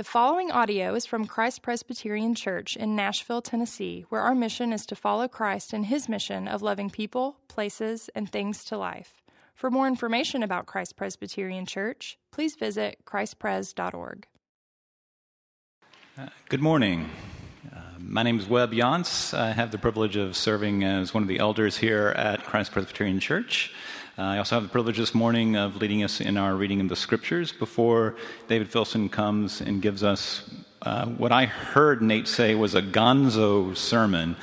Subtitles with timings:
[0.00, 4.86] The following audio is from Christ Presbyterian Church in Nashville, Tennessee, where our mission is
[4.86, 9.20] to follow Christ in his mission of loving people, places, and things to life.
[9.54, 14.26] For more information about Christ Presbyterian Church, please visit christpres.org.
[16.16, 17.10] Uh, good morning.
[17.70, 19.36] Uh, my name is Webb Yance.
[19.36, 23.20] I have the privilege of serving as one of the elders here at Christ Presbyterian
[23.20, 23.70] Church.
[24.18, 26.88] Uh, I also have the privilege this morning of leading us in our reading of
[26.88, 28.16] the scriptures before
[28.48, 30.50] David Filson comes and gives us
[30.82, 34.34] uh, what I heard Nate say was a gonzo sermon,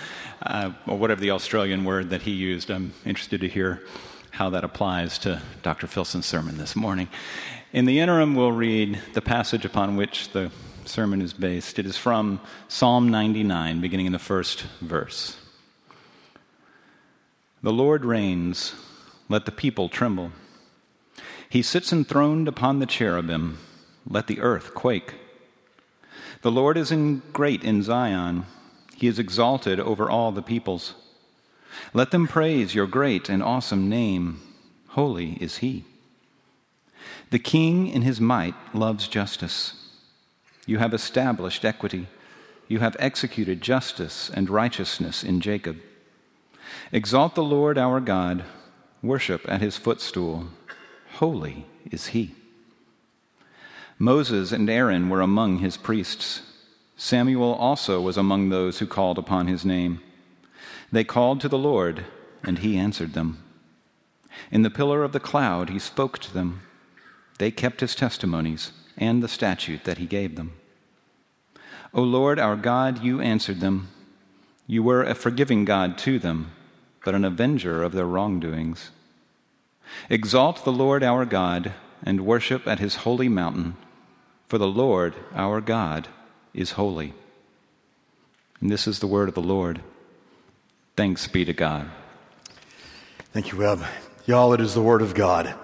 [0.42, 2.72] uh, or whatever the Australian word that he used.
[2.72, 3.82] I'm interested to hear
[4.32, 5.86] how that applies to Dr.
[5.86, 7.10] Filson's sermon this morning.
[7.74, 10.50] In the interim, we'll read the passage upon which the
[10.86, 11.78] sermon is based.
[11.78, 15.38] It is from Psalm 99, beginning in the first verse.
[17.62, 18.74] The Lord reigns
[19.30, 20.32] let the people tremble.
[21.50, 23.60] He sits enthroned upon the cherubim,
[24.08, 25.16] let the earth quake.
[26.42, 28.46] The Lord is in great in Zion,
[28.96, 30.96] he is exalted over all the peoples.
[31.94, 34.42] Let them praise your great and awesome name.
[34.90, 35.84] Holy is he.
[37.30, 39.74] The king in his might loves justice.
[40.66, 42.08] You have established equity.
[42.68, 45.78] You have executed justice and righteousness in Jacob.
[46.92, 48.44] Exalt the Lord our God
[49.02, 50.48] worship at his footstool.
[51.14, 52.36] Holy is he.
[54.00, 56.42] Moses and Aaron were among his priests.
[56.96, 60.02] Samuel also was among those who called upon his name.
[60.92, 62.06] They called to the Lord,
[62.44, 63.44] and he answered them.
[64.52, 66.62] In the pillar of the cloud, he spoke to them.
[67.40, 70.54] They kept his testimonies and the statute that he gave them.
[71.94, 73.90] O Lord our God, you answered them.
[74.66, 76.52] You were a forgiving God to them
[77.08, 78.92] but an avenger of their wrongdoings.
[80.10, 81.72] Exalt the Lord our God
[82.04, 83.78] and worship at his holy mountain,
[84.50, 86.10] for the Lord our God
[86.54, 87.14] is holy.
[88.60, 89.80] And this is the word of the Lord.
[90.98, 91.90] Thanks be to God.
[93.32, 93.86] Thank you, Webb.
[94.26, 95.56] Y'all, it is the word of God.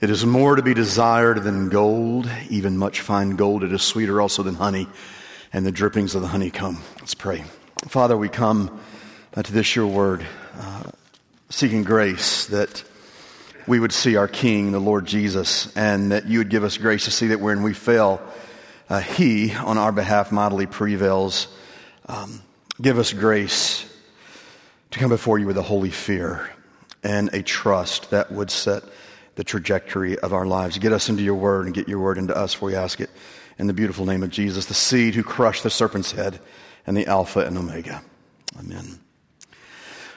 [0.00, 3.64] It is more to be desired than gold, even much fine gold.
[3.64, 4.86] It is sweeter also than honey
[5.52, 6.84] and the drippings of the honeycomb.
[7.00, 7.42] Let's pray.
[7.88, 8.80] Father, we come
[9.36, 10.24] uh, to this your word
[10.58, 10.90] uh,
[11.50, 12.84] seeking grace that
[13.66, 17.04] we would see our King, the Lord Jesus, and that you would give us grace
[17.06, 18.20] to see that when we fail,
[18.88, 21.48] uh, He, on our behalf, mightily prevails.
[22.06, 22.42] Um,
[22.80, 23.86] give us grace
[24.90, 26.50] to come before you with a holy fear
[27.02, 28.82] and a trust that would set
[29.36, 30.78] the trajectory of our lives.
[30.78, 33.10] Get us into your word and get your word into us, for we ask it
[33.58, 36.40] in the beautiful name of Jesus, the seed who crushed the serpent's head
[36.86, 38.02] and the Alpha and Omega.
[38.58, 39.03] Amen.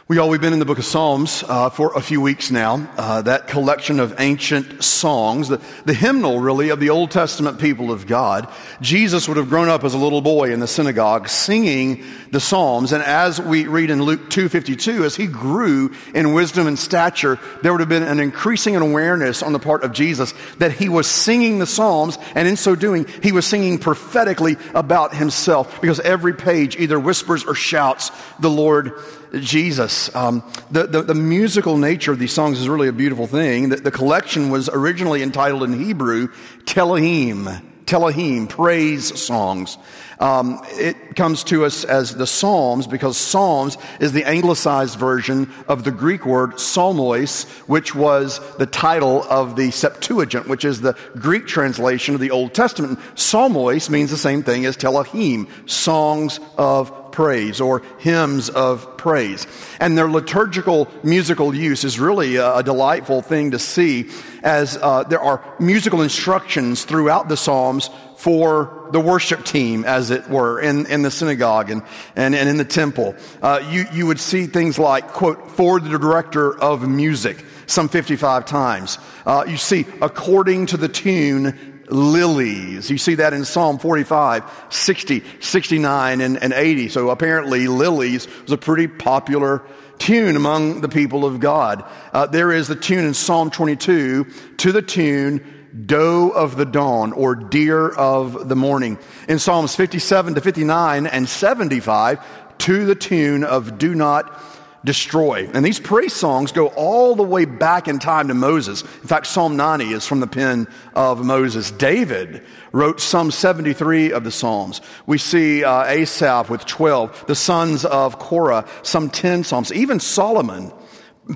[0.10, 2.90] We all, we've been in the book of Psalms uh, for a few weeks now.
[2.96, 7.92] Uh, that collection of ancient songs, the, the hymnal really of the Old Testament people
[7.92, 8.50] of God.
[8.80, 12.94] Jesus would have grown up as a little boy in the synagogue singing the Psalms.
[12.94, 17.74] And as we read in Luke 2.52, as he grew in wisdom and stature, there
[17.74, 21.60] would have been an increasing awareness on the part of Jesus that he was singing
[21.60, 22.18] the Psalms.
[22.34, 27.44] And in so doing, he was singing prophetically about himself because every page either whispers
[27.44, 28.94] or shouts the Lord
[29.34, 30.14] Jesus.
[30.16, 33.70] Um, the, the, the, musical nature of these songs is really a beautiful thing.
[33.70, 36.30] The, the collection was originally entitled in Hebrew
[36.66, 37.64] Tehillim.
[37.86, 39.78] Tehillim, praise songs.
[40.20, 45.84] Um, it comes to us as the Psalms because Psalms is the anglicized version of
[45.84, 51.48] the Greek word psalmos, which was the title of the Septuagint, which is the Greek
[51.48, 53.00] translation of the Old Testament.
[53.16, 59.48] Psalmos means the same thing as Tehillim, songs of praise or hymns of praise.
[59.80, 64.12] And their liturgical musical use is really a, delightful thing to see
[64.44, 70.30] as uh, there are musical instructions throughout the Psalms for the worship team, as it
[70.30, 71.82] were, in, in the synagogue and,
[72.16, 73.16] and, and in the temple.
[73.42, 78.46] Uh, you, you would see things like, quote, for the director of music, some 55
[78.46, 79.00] times.
[79.26, 82.90] Uh, you see, according to the tune, lilies.
[82.90, 86.90] You see that in Psalm 45, 60, 69, and, and 80.
[86.90, 89.64] So apparently, lilies was a pretty popular
[90.00, 91.84] tune among the people of God.
[92.14, 94.26] Uh, there is the tune in Psalm 22
[94.58, 95.54] to the tune
[95.86, 98.98] Doe of the Dawn or Deer of the Morning.
[99.28, 102.26] In Psalms 57 to 59 and 75
[102.60, 104.42] to the tune of Do Not
[104.84, 105.50] destroy.
[105.54, 108.82] And these praise songs go all the way back in time to Moses.
[108.82, 111.72] In fact, Psalm 90 is from the pen of Moses.
[111.72, 114.82] David wrote some 73 of the Psalms.
[115.06, 119.72] We see uh, Asaph with 12, the sons of Korah, some 10 Psalms.
[119.74, 120.72] Even Solomon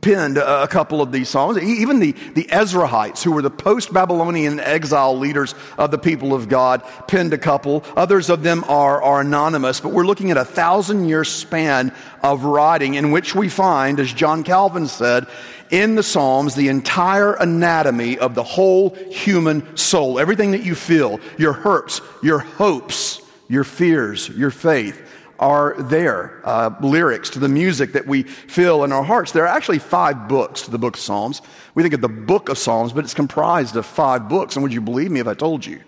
[0.01, 1.57] penned a couple of these psalms.
[1.57, 6.47] Even the, the Ezrahites, who were the post Babylonian exile leaders of the people of
[6.47, 7.83] God, penned a couple.
[7.97, 11.93] Others of them are, are anonymous, but we're looking at a thousand year span
[12.23, 15.27] of writing in which we find, as John Calvin said,
[15.69, 20.19] in the Psalms, the entire anatomy of the whole human soul.
[20.19, 25.01] Everything that you feel, your hurts, your hopes, your fears, your faith
[25.41, 26.39] are there.
[26.45, 29.31] Uh, lyrics to the music that we feel in our hearts.
[29.31, 31.41] There are actually five books to the book of Psalms.
[31.75, 34.55] We think of the book of Psalms, but it's comprised of five books.
[34.55, 35.81] And would you believe me if I told you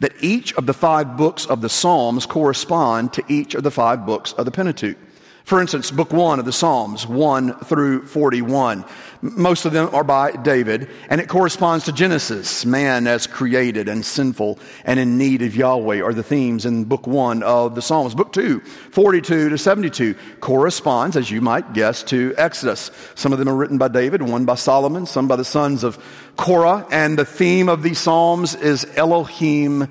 [0.00, 4.06] that each of the five books of the Psalms correspond to each of the five
[4.06, 4.96] books of the Pentateuch?
[5.44, 8.82] For instance, book one of the Psalms, 1 through 41.
[9.20, 12.64] Most of them are by David, and it corresponds to Genesis.
[12.64, 17.06] Man as created and sinful and in need of Yahweh are the themes in book
[17.06, 18.14] one of the Psalms.
[18.14, 22.90] Book two, 42 to 72, corresponds, as you might guess, to Exodus.
[23.14, 26.02] Some of them are written by David, one by Solomon, some by the sons of
[26.38, 29.88] Korah, and the theme of these Psalms is Elohim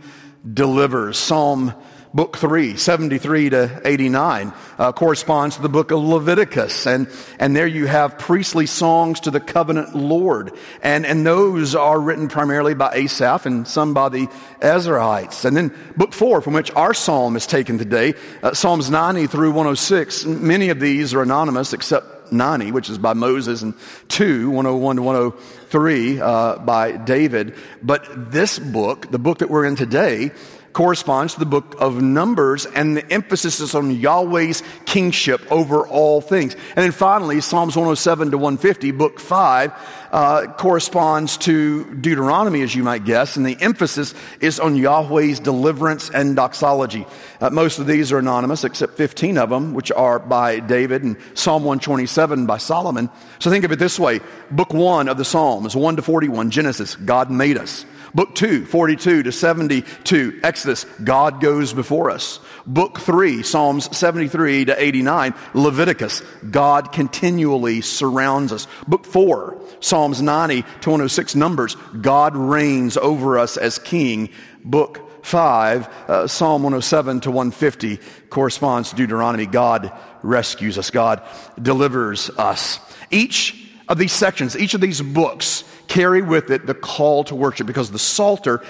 [0.51, 1.19] delivers.
[1.19, 1.75] Psalm
[2.13, 6.85] book 3, 73 to 89, uh, corresponds to the book of Leviticus.
[6.85, 10.51] And, and there you have priestly songs to the covenant Lord.
[10.83, 14.27] And, and those are written primarily by Asaph and some by the
[14.61, 15.43] Ezrahites.
[15.43, 18.13] And then book 4, from which our psalm is taken today,
[18.43, 20.25] uh, Psalms 90 through 106.
[20.25, 23.73] Many of these are anonymous except 90, which is by Moses, and
[24.09, 27.55] 2, 101 to 103, uh, by David.
[27.81, 30.31] But this book, the book that we're in today,
[30.73, 36.19] corresponds to the book of Numbers, and the emphasis is on Yahweh's kingship over all
[36.19, 36.55] things.
[36.75, 39.71] And then finally, Psalms 107 to 150, book 5,
[40.11, 46.09] uh, corresponds to Deuteronomy, as you might guess, and the emphasis is on Yahweh's deliverance
[46.09, 47.05] and doxology.
[47.39, 51.17] Uh, most of these are anonymous, except 15 of them, which are by David, and
[51.35, 53.09] Psalm 127 by Solomon.
[53.39, 54.21] So think of it this way
[54.51, 57.85] Book 1 of the Psalms, 1 to 41, Genesis, God made us.
[58.15, 62.39] Book 2, 42 to 72, Exodus, God goes before us.
[62.67, 68.67] Book 3, Psalms 73 to 89, Leviticus, God continually surrounds us.
[68.87, 74.29] Book 4, Psalms 90 to 106, Numbers, God reigns over us as king.
[74.63, 77.99] Book 5, uh, Psalm 107 to 150
[78.29, 79.45] corresponds to Deuteronomy.
[79.47, 80.91] God rescues us.
[80.91, 81.23] God
[81.61, 82.79] delivers us.
[83.09, 87.67] Each of these sections, each of these books carry with it the call to worship
[87.67, 88.61] because the Psalter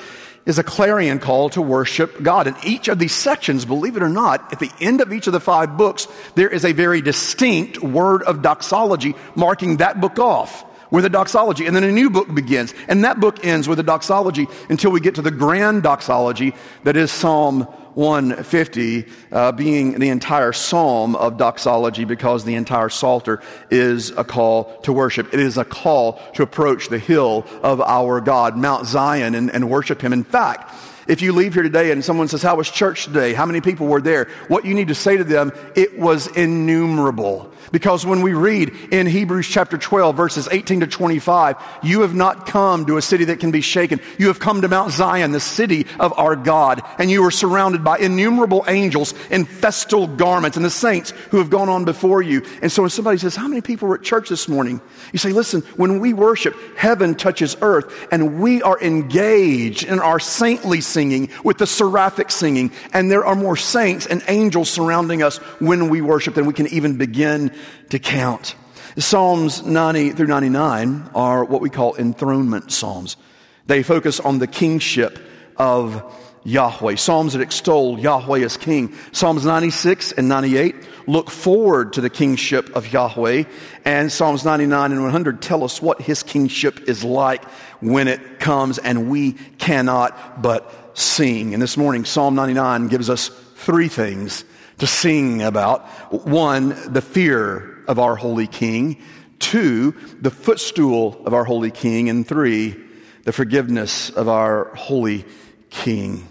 [0.45, 2.47] is a clarion call to worship God.
[2.47, 5.33] And each of these sections, believe it or not, at the end of each of
[5.33, 10.65] the five books, there is a very distinct word of doxology marking that book off
[10.93, 11.65] with a doxology.
[11.65, 12.73] And then a new book begins.
[12.87, 16.53] And that book ends with a doxology until we get to the grand doxology
[16.83, 17.61] that is Psalm
[17.95, 23.41] 150 uh, being the entire psalm of doxology because the entire psalter
[23.71, 25.33] is a call to worship.
[25.33, 29.69] It is a call to approach the hill of our God, Mount Zion, and, and
[29.69, 30.13] worship Him.
[30.13, 30.73] In fact,
[31.07, 33.33] if you leave here today and someone says, How was church today?
[33.33, 34.29] How many people were there?
[34.47, 37.53] What you need to say to them, it was innumerable.
[37.73, 42.45] Because when we read in Hebrews chapter 12, verses 18 to 25, you have not
[42.45, 43.99] come to a city that can be shaken.
[44.19, 47.83] You have come to Mount Zion, the city of our God, and you are surrounded
[47.83, 52.45] by innumerable angels in festal garments and the saints who have gone on before you.
[52.61, 54.79] And so when somebody says, How many people were at church this morning?
[55.11, 60.19] You say, Listen, when we worship, heaven touches earth, and we are engaged in our
[60.19, 65.37] saintly singing with the seraphic singing, and there are more saints and angels surrounding us
[65.59, 67.51] when we worship than we can even begin
[67.89, 68.55] to count.
[68.97, 73.17] Psalms 90 through 99 are what we call enthronement psalms.
[73.65, 75.19] They focus on the kingship
[75.57, 76.95] of Yahweh.
[76.95, 78.93] Psalms that extol Yahweh as king.
[79.11, 80.75] Psalms 96 and 98
[81.07, 83.43] look forward to the kingship of Yahweh.
[83.85, 87.43] And Psalms 99 and 100 tell us what his kingship is like
[87.79, 91.53] when it comes, and we cannot but sing.
[91.53, 94.45] And this morning, Psalm 99 gives us three things
[94.79, 95.87] to sing about.
[96.11, 99.01] One, the fear of our holy king.
[99.39, 102.09] Two, the footstool of our holy king.
[102.09, 102.75] And three,
[103.23, 105.25] the forgiveness of our holy
[105.69, 106.27] king.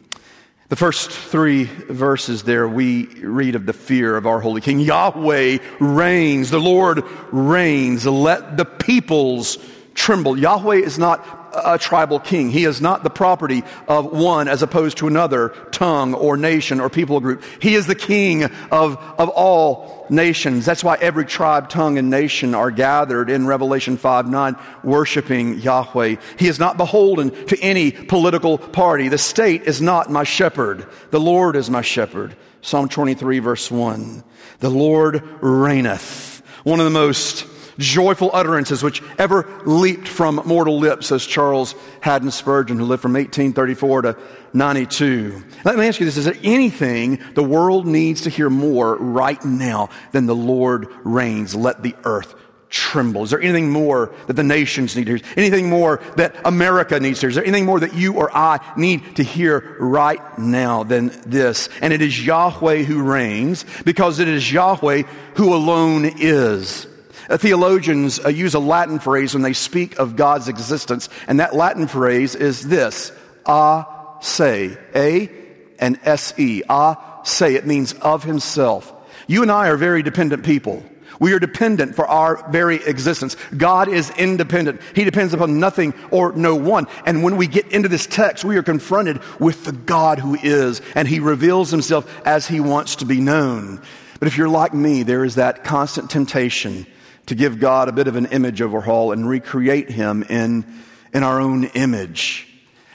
[0.69, 4.81] The first three verses there, we read of the fear of our holy king.
[4.81, 6.51] Yahweh reigns.
[6.51, 8.07] The Lord reigns.
[8.07, 9.59] Let the peoples
[9.95, 10.39] tremble.
[10.39, 12.51] Yahweh is not a tribal king.
[12.51, 16.89] He is not the property of one as opposed to another tongue or nation or
[16.89, 17.43] people group.
[17.61, 20.65] He is the king of, of all nations.
[20.65, 26.17] That's why every tribe, tongue, and nation are gathered in Revelation 5 9, worshiping Yahweh.
[26.39, 29.09] He is not beholden to any political party.
[29.09, 30.87] The state is not my shepherd.
[31.11, 32.37] The Lord is my shepherd.
[32.61, 34.23] Psalm 23, verse 1.
[34.61, 36.43] The Lord reigneth.
[36.63, 37.45] One of the most
[37.79, 43.13] joyful utterances which ever leaped from mortal lips, as Charles Haddon Spurgeon, who lived from
[43.13, 44.17] 1834 to
[44.53, 45.43] 92.
[45.65, 49.43] Let me ask you this Is there anything the world needs to hear more right
[49.45, 51.55] now than the Lord reigns?
[51.55, 52.35] Let the earth
[52.73, 53.23] tremble?
[53.23, 55.27] Is there anything more that the nations need to hear?
[55.37, 57.31] Anything more that America needs to hear?
[57.31, 61.69] Is there anything more that you or I need to hear right now than this?
[61.81, 65.03] And it is Yahweh who reigns because it is Yahweh
[65.37, 66.87] who alone is.
[67.33, 71.55] Uh, theologians uh, use a Latin phrase when they speak of God's existence, and that
[71.55, 73.11] Latin phrase is this,
[73.47, 73.87] a
[74.21, 75.31] se, a
[75.79, 77.55] and S E, a a se.
[77.55, 78.93] It means of himself.
[79.29, 80.85] You and I are very dependent people.
[81.21, 83.37] We are dependent for our very existence.
[83.57, 84.83] God is independent.
[84.95, 86.87] He depends upon nothing or no one.
[87.07, 90.83] And when we get into this text, we are confronted with the God who is,
[90.95, 93.81] and He reveals Himself as He wants to be known.
[94.19, 96.87] But if you're like me, there is that constant temptation
[97.27, 100.65] to give God a bit of an image overhaul and recreate Him in,
[101.13, 102.49] in our own image.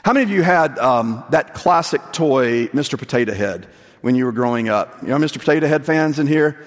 [0.04, 2.98] How many of you had um, that classic toy, Mr.
[2.98, 3.66] Potato Head,
[4.00, 5.02] when you were growing up?
[5.02, 5.38] You know, Mr.
[5.38, 6.64] Potato Head fans in here?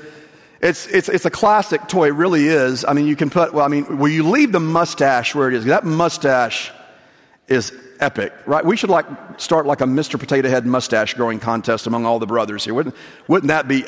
[0.62, 2.86] It's, it's, it's a classic toy, it really is.
[2.86, 5.56] I mean, you can put, well, I mean, will you leave the mustache where it
[5.56, 5.66] is?
[5.66, 6.72] That mustache
[7.48, 8.64] is epic, right?
[8.64, 9.06] We should like
[9.38, 10.20] start like a Mr.
[10.20, 12.74] Potato Head mustache growing contest among all the brothers here.
[12.74, 12.96] Wouldn't,
[13.28, 13.86] wouldn't that be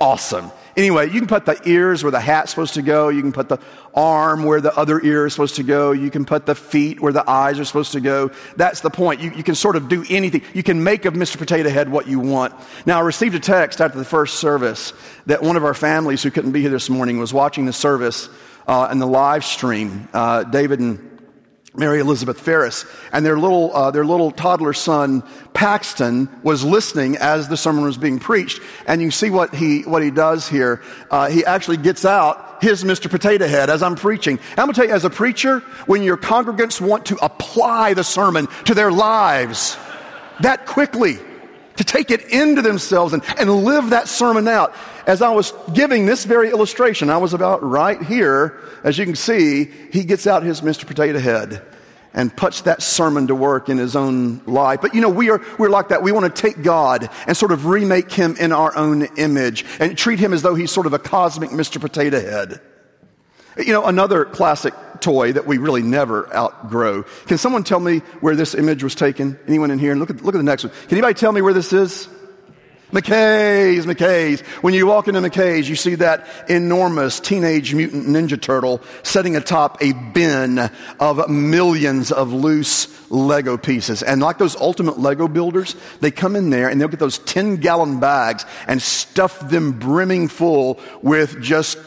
[0.00, 0.50] awesome?
[0.76, 3.08] Anyway, you can put the ears where the hat's supposed to go.
[3.08, 3.58] You can put the
[3.94, 5.92] arm where the other ear is supposed to go.
[5.92, 8.30] You can put the feet where the eyes are supposed to go.
[8.56, 9.20] That's the point.
[9.20, 10.42] You, you can sort of do anything.
[10.54, 11.36] You can make of Mr.
[11.36, 12.54] Potato Head what you want.
[12.86, 14.92] Now, I received a text after the first service
[15.26, 18.28] that one of our families who couldn't be here this morning was watching the service
[18.66, 20.08] uh, and the live stream.
[20.12, 21.09] Uh, David and
[21.76, 25.22] Mary Elizabeth Ferris, and their little, uh, their little toddler son,
[25.54, 28.60] Paxton, was listening as the sermon was being preached.
[28.86, 30.82] And you see what he, what he does here.
[31.10, 33.08] Uh, he actually gets out his Mr.
[33.08, 34.38] Potato Head as I'm preaching.
[34.50, 37.94] And I'm going to tell you, as a preacher, when your congregants want to apply
[37.94, 39.76] the sermon to their lives
[40.40, 41.18] that quickly,
[41.76, 44.74] to take it into themselves and, and live that sermon out.
[45.06, 48.60] As I was giving this very illustration, I was about right here.
[48.84, 50.86] As you can see, he gets out his Mr.
[50.86, 51.62] Potato Head
[52.12, 54.80] and puts that sermon to work in his own life.
[54.80, 56.02] But you know, we are, we're like that.
[56.02, 59.96] We want to take God and sort of remake him in our own image and
[59.96, 61.80] treat him as though he's sort of a cosmic Mr.
[61.80, 62.60] Potato Head.
[63.56, 67.02] You know, another classic toy that we really never outgrow.
[67.26, 69.38] Can someone tell me where this image was taken?
[69.46, 69.94] Anyone in here?
[69.94, 70.72] Look at, look at the next one.
[70.72, 72.08] Can anybody tell me where this is?
[72.92, 74.40] McKay's, McKay's.
[74.62, 79.82] When you walk into McKay's, you see that enormous teenage mutant ninja turtle sitting atop
[79.82, 80.58] a bin
[80.98, 84.02] of millions of loose Lego pieces.
[84.02, 87.56] And like those ultimate Lego builders, they come in there and they'll get those 10
[87.56, 91.78] gallon bags and stuff them brimming full with just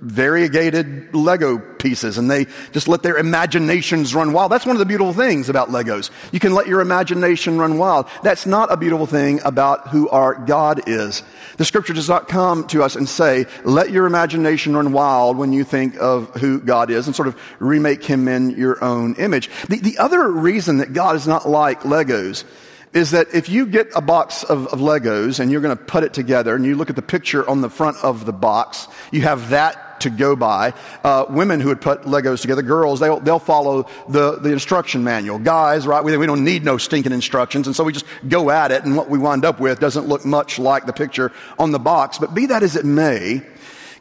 [0.00, 4.52] variegated Lego pieces and they just let their imaginations run wild.
[4.52, 6.10] That's one of the beautiful things about Legos.
[6.32, 8.08] You can let your imagination run wild.
[8.22, 11.22] That's not a beautiful thing about who our God is.
[11.56, 15.52] The scripture does not come to us and say, let your imagination run wild when
[15.52, 19.50] you think of who God is and sort of remake him in your own image.
[19.68, 22.44] The, the other reason that God is not like Legos
[22.92, 26.04] is that if you get a box of, of Legos and you're going to put
[26.04, 29.22] it together and you look at the picture on the front of the box, you
[29.22, 30.72] have that to go by.
[31.02, 35.38] Uh, women who would put Legos together, girls, they'll, they'll follow the, the instruction manual.
[35.38, 38.70] Guys, right, we, we don't need no stinking instructions, and so we just go at
[38.70, 41.78] it, and what we wind up with doesn't look much like the picture on the
[41.78, 42.18] box.
[42.18, 43.42] But be that as it may,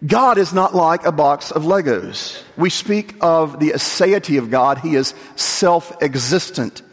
[0.06, 2.44] God is not like a box of Legos.
[2.56, 4.78] We speak of the aseity of God.
[4.78, 6.84] He is self-existent.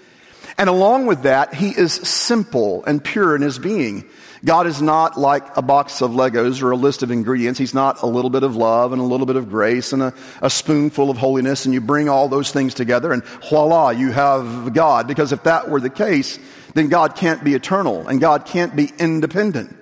[0.57, 4.09] And along with that, he is simple and pure in his being.
[4.45, 7.59] God is not like a box of Legos or a list of ingredients.
[7.59, 10.15] He's not a little bit of love and a little bit of grace and a,
[10.43, 14.75] a, spoonful of holiness, and you bring all those things together, and voila, you have
[14.75, 15.09] God.
[15.09, 16.39] Because if that were the case,
[16.75, 19.77] then God can't be eternal and God can't be independent.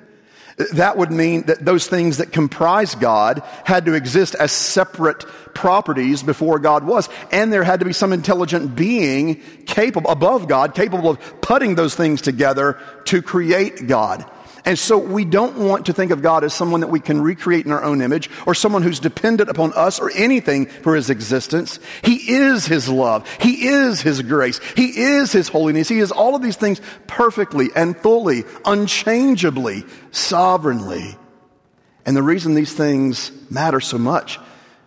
[0.74, 6.22] That would mean that those things that comprise God had to exist as separate properties
[6.22, 7.08] before God was.
[7.30, 11.94] And there had to be some intelligent being capable, above God, capable of putting those
[11.94, 14.28] things together to create God.
[14.64, 17.66] And so we don't want to think of God as someone that we can recreate
[17.66, 21.80] in our own image or someone who's dependent upon us or anything for his existence.
[22.04, 23.28] He is his love.
[23.40, 24.60] He is his grace.
[24.76, 25.88] He is his holiness.
[25.88, 31.16] He is all of these things perfectly and fully, unchangeably, sovereignly.
[32.06, 34.38] And the reason these things matter so much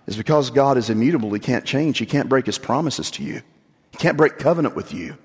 [0.07, 1.33] is because God is immutable.
[1.33, 1.97] He can't change.
[1.97, 3.41] He can't break his promises to you.
[3.91, 5.17] He can't break covenant with you.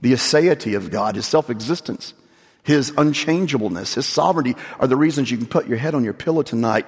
[0.00, 2.14] The aseity of God, his self-existence.
[2.62, 6.42] His unchangeableness, His sovereignty are the reasons you can put your head on your pillow
[6.42, 6.86] tonight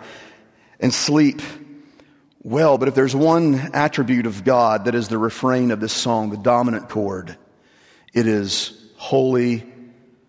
[0.80, 1.40] and sleep
[2.46, 6.28] Well, but if there's one attribute of God that is the refrain of this song,
[6.28, 7.38] the dominant chord,
[8.12, 9.64] it is holy,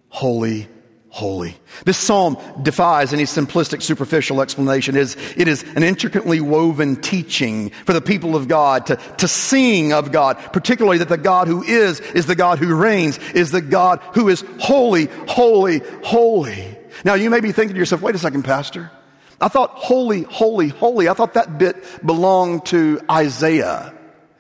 [0.08, 0.70] holy,
[1.16, 1.56] holy.
[1.86, 4.98] This psalm defies any simplistic, superficial explanation.
[4.98, 9.28] It is, it is an intricately woven teaching for the people of God to, to
[9.30, 13.52] sing of God, particularly that the God who is, is the God who reigns, is
[13.52, 16.78] the God who is holy, holy, holy.
[17.06, 18.92] Now you may be thinking to yourself, wait a second, Pastor.
[19.40, 21.08] I thought holy, holy, holy.
[21.08, 23.94] I thought that bit belonged to Isaiah.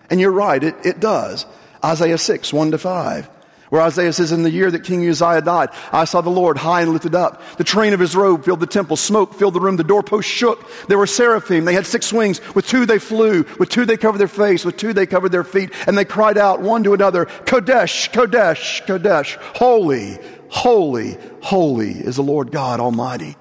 [0.10, 1.46] And you're right, it, it does.
[1.82, 3.30] Isaiah 6, 1 to 5.
[3.76, 6.80] Where Isaiah says, In the year that King Uzziah died, I saw the Lord high
[6.80, 7.42] and lifted up.
[7.58, 8.96] The train of his robe filled the temple.
[8.96, 9.76] Smoke filled the room.
[9.76, 10.66] The doorpost shook.
[10.88, 11.66] There were seraphim.
[11.66, 12.40] They had six wings.
[12.56, 13.44] With two they flew.
[13.60, 14.64] With two they covered their face.
[14.64, 15.74] With two they covered their feet.
[15.88, 19.36] And they cried out one to another, Kodesh, Kodesh, Kodesh.
[19.58, 23.36] Holy, holy, holy is the Lord God Almighty.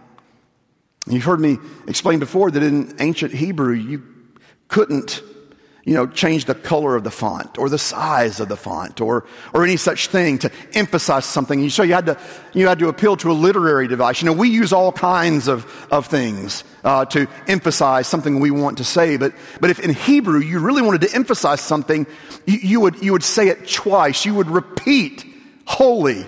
[1.06, 4.02] You've heard me explain before that in ancient Hebrew, you
[4.66, 5.22] couldn't
[5.84, 9.26] you know, change the color of the font or the size of the font or,
[9.52, 11.68] or any such thing to emphasize something.
[11.68, 12.18] So you had to,
[12.54, 14.22] you had to appeal to a literary device.
[14.22, 18.78] You know, we use all kinds of, of things uh, to emphasize something we want
[18.78, 19.18] to say.
[19.18, 22.06] But, but if in Hebrew you really wanted to emphasize something,
[22.46, 24.24] you, you would, you would say it twice.
[24.24, 25.26] You would repeat
[25.66, 26.26] holy,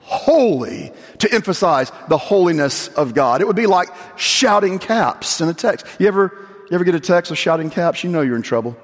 [0.00, 3.40] holy to emphasize the holiness of God.
[3.40, 5.86] It would be like shouting caps in a text.
[6.00, 8.04] You ever, you ever get a text with shouting caps?
[8.04, 8.76] You know you're in trouble.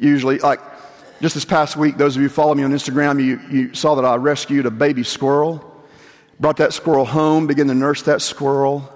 [0.00, 0.58] Usually, like
[1.20, 3.94] just this past week, those of you who follow me on Instagram, you, you saw
[3.94, 5.64] that I rescued a baby squirrel,
[6.40, 8.92] brought that squirrel home, began to nurse that squirrel,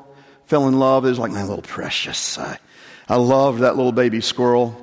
[0.46, 1.04] fell in love.
[1.04, 2.36] It was like my little precious.
[2.36, 2.58] I,
[3.08, 4.76] I loved that little baby squirrel.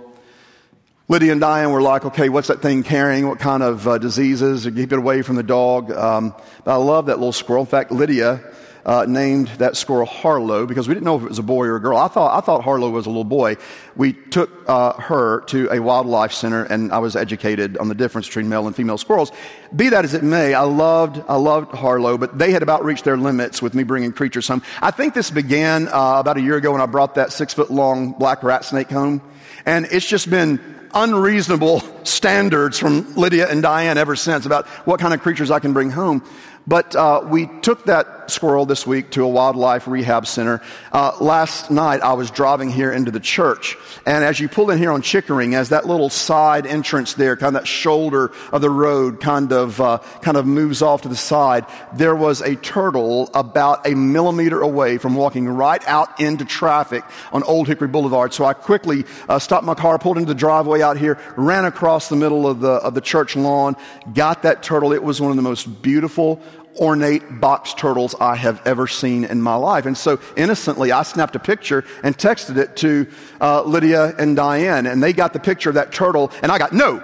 [1.10, 3.28] Lydia and Diane were like, okay, what's that thing carrying?
[3.28, 4.64] What kind of uh, diseases?
[4.64, 5.92] Keep it away from the dog.
[5.92, 7.64] Um, but I love that little squirrel.
[7.64, 8.42] In fact, Lydia
[8.88, 11.76] uh, named that squirrel Harlow because we didn't know if it was a boy or
[11.76, 11.98] a girl.
[11.98, 13.58] I thought, I thought Harlow was a little boy.
[13.98, 18.28] We took uh, her to a wildlife center and I was educated on the difference
[18.28, 19.34] between male and female squirrels.
[19.76, 23.04] Be that as it may, I loved, I loved Harlow, but they had about reached
[23.04, 24.64] their limits with me bringing creatures home.
[24.82, 27.70] I think this began uh, about a year ago when I brought that six foot
[27.70, 29.22] long black rat snake home.
[29.66, 30.62] And it's just been
[30.94, 35.74] unreasonable standards from Lydia and Diane ever since about what kind of creatures I can
[35.74, 36.24] bring home.
[36.66, 40.62] But uh, we took that squirrel this week to a wildlife rehab center.
[40.92, 44.78] Uh, last night, I was driving here into the church, and as you pull in
[44.78, 48.70] here on Chickering, as that little side entrance there, kind of that shoulder of the
[48.70, 53.30] road, kind of uh, kind of moves off to the side, there was a turtle
[53.34, 58.34] about a millimeter away from walking right out into traffic on Old Hickory Boulevard.
[58.34, 62.10] So I quickly uh, stopped my car, pulled into the driveway out here, ran across
[62.10, 63.76] the middle of the of the church lawn,
[64.14, 64.94] got that turtle.
[64.94, 66.42] It was one of the most beautiful
[66.78, 69.86] ornate box turtles I have ever seen in my life.
[69.86, 73.08] And so innocently, I snapped a picture and texted it to
[73.42, 76.74] uh, Lydia and Diane, and they got the picture of that turtle, and I got
[76.74, 77.04] no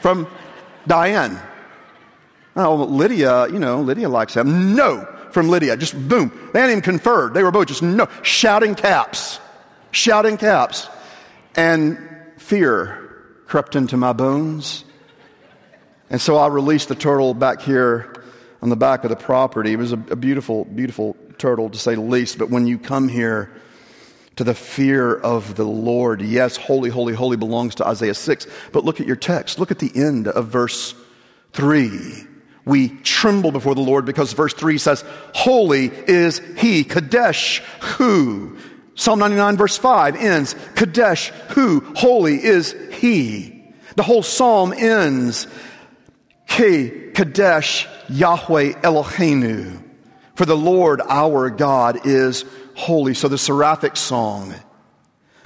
[0.00, 0.26] from
[0.86, 1.40] Diane.
[2.56, 4.76] Oh, Lydia, you know, Lydia likes him.
[4.76, 5.76] No from Lydia.
[5.76, 6.30] Just boom.
[6.52, 7.34] They hadn't even conferred.
[7.34, 9.40] They were both just no, shouting caps,
[9.90, 10.88] shouting caps.
[11.56, 11.98] And
[12.36, 13.04] fear
[13.46, 14.84] crept into my bones.
[16.10, 18.13] And so I released the turtle back here
[18.64, 19.74] on the back of the property.
[19.74, 22.38] It was a, a beautiful, beautiful turtle to say the least.
[22.38, 23.52] But when you come here
[24.36, 28.46] to the fear of the Lord, yes, holy, holy, holy belongs to Isaiah 6.
[28.72, 29.58] But look at your text.
[29.58, 30.94] Look at the end of verse
[31.52, 32.26] 3
[32.66, 37.58] we tremble before the Lord because verse 3 says, Holy is He, Kadosh,
[37.98, 38.56] who.
[38.94, 43.74] Psalm 99 verse 5 ends, Kadosh, who, holy is He.
[43.96, 45.46] The whole psalm ends,
[46.54, 49.82] Ke, Kadosh, Yahweh Eloheinu.
[50.36, 52.44] For the Lord our God is
[52.76, 53.14] holy.
[53.14, 54.54] So the seraphic song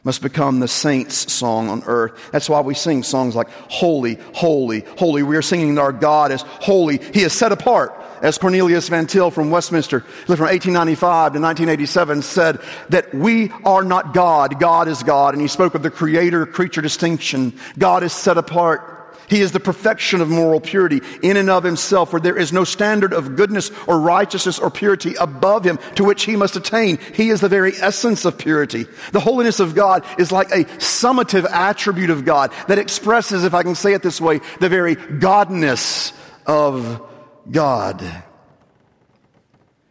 [0.04, 2.30] must become the saints' song on earth.
[2.30, 5.22] That's why we sing songs like Holy, Holy, Holy.
[5.22, 6.98] We are singing that our God is holy.
[6.98, 7.94] He is set apart.
[8.20, 13.82] As Cornelius Van Til from Westminster, lived from 1895 to 1987, said that we are
[13.82, 15.32] not God, God is God.
[15.32, 17.58] And he spoke of the creator creature distinction.
[17.78, 18.97] God is set apart.
[19.28, 22.64] He is the perfection of moral purity in and of himself, for there is no
[22.64, 26.98] standard of goodness or righteousness or purity above him to which he must attain.
[27.14, 28.86] He is the very essence of purity.
[29.12, 33.62] The holiness of God is like a summative attribute of God that expresses, if I
[33.62, 36.12] can say it this way, the very godness
[36.46, 37.02] of
[37.50, 38.02] God.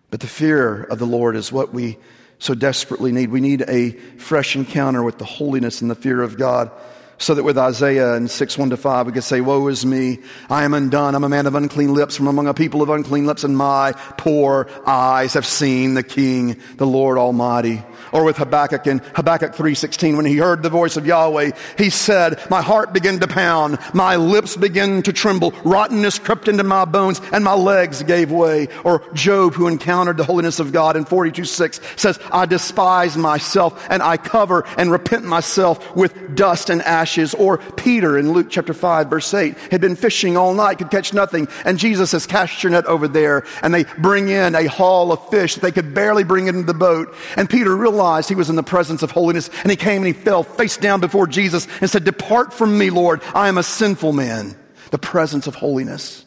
[0.10, 1.98] But the fear of the Lord is what we
[2.40, 3.30] so desperately need.
[3.30, 6.72] We need a fresh encounter with the holiness and the fear of God
[7.20, 10.20] So that with Isaiah in 6 1 to 5, we could say, Woe is me,
[10.52, 13.26] I am undone, I'm a man of unclean lips from among a people of unclean
[13.26, 17.84] lips, and my poor eyes have seen the King, the Lord Almighty.
[18.12, 22.40] Or with Habakkuk in Habakkuk 3.16, when he heard the voice of Yahweh, he said,
[22.52, 27.20] My heart began to pound, my lips began to tremble, rottenness crept into my bones,
[27.34, 28.68] and my legs gave way.
[28.84, 34.04] Or Job, who encountered the holiness of God in 42.6, says, I despise myself, and
[34.04, 37.34] I cover and repent myself with dust and ashes ashes.
[37.34, 41.14] Or Peter in Luke chapter 5 verse 8 had been fishing all night, could catch
[41.14, 41.48] nothing.
[41.64, 43.46] And Jesus says, cast your net over there.
[43.62, 46.74] And they bring in a haul of fish that they could barely bring into the
[46.74, 47.16] boat.
[47.38, 49.50] And Peter realized he was in the presence of holiness.
[49.64, 52.90] And he came and he fell face down before Jesus and said, depart from me,
[52.90, 53.22] Lord.
[53.34, 54.58] I am a sinful man.
[54.92, 56.26] The presence of holiness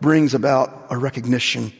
[0.00, 1.72] brings about a recognition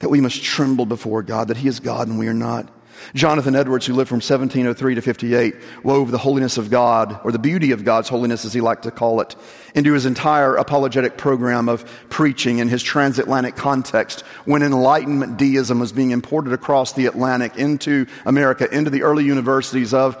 [0.00, 2.70] that we must tremble before God, that He is God and we are not.
[3.14, 7.38] Jonathan Edwards, who lived from 1703 to 58, wove the holiness of God, or the
[7.38, 9.36] beauty of God's holiness, as he liked to call it,
[9.74, 15.92] into his entire apologetic program of preaching in his transatlantic context when Enlightenment deism was
[15.92, 20.16] being imported across the Atlantic into America, into the early universities of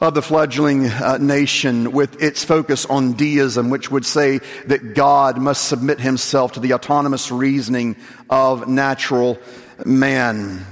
[0.00, 5.38] of the fledgling uh, nation with its focus on deism, which would say that God
[5.38, 7.96] must submit himself to the autonomous reasoning
[8.30, 9.38] of natural
[9.84, 10.64] man.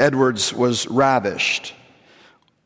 [0.00, 1.74] Edwards was ravished.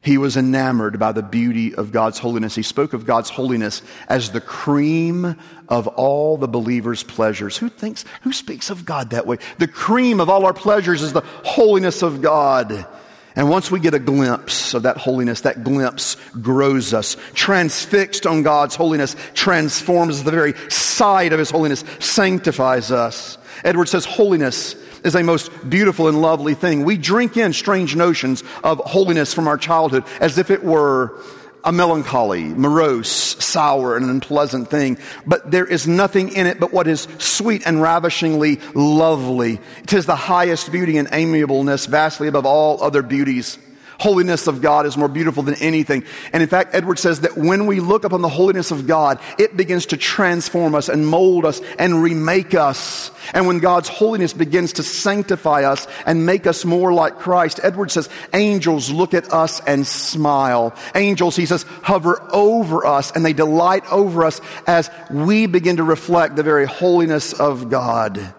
[0.05, 2.55] He was enamored by the beauty of God's holiness.
[2.55, 7.57] He spoke of God's holiness as the cream of all the believer's pleasures.
[7.57, 9.39] Who thinks, who speaks of God that way?
[9.59, 12.87] The cream of all our pleasures is the holiness of God.
[13.35, 17.17] And once we get a glimpse of that holiness, that glimpse grows us.
[17.33, 23.39] Transfixed on God's holiness transforms the very sight of His holiness, sanctifies us.
[23.65, 26.85] Edward says holiness is a most beautiful and lovely thing.
[26.85, 31.21] We drink in strange notions of holiness from our childhood as if it were
[31.65, 34.99] a melancholy, morose, sour, and unpleasant thing.
[35.27, 39.61] But there is nothing in it but what is sweet and ravishingly lovely.
[39.83, 43.59] It is the highest beauty and amiableness, vastly above all other beauties.
[44.01, 46.05] Holiness of God is more beautiful than anything.
[46.33, 49.57] And in fact, Edward says that when we look upon the holiness of God, it
[49.57, 53.11] begins to transform us and mold us and remake us.
[53.33, 57.91] And when God's holiness begins to sanctify us and make us more like Christ, Edward
[57.91, 60.75] says, angels look at us and smile.
[60.95, 65.85] Angels, he says, hover over us and they delight over us as we begin to
[65.85, 68.35] reflect the very holiness of God.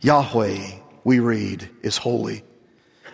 [0.00, 2.45] Yahweh, we read, is holy